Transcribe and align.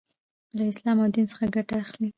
لـه 0.57 0.63
اسـلام 0.71 0.97
او 1.03 1.09
ديـن 1.13 1.25
څـخه 1.31 1.45
ګـټه 1.55 1.75
اخـلي. 1.83 2.09